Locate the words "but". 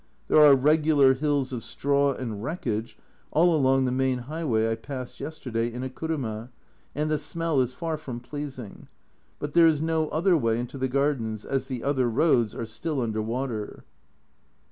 9.37-9.53